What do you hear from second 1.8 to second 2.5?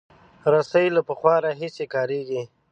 کارېږي.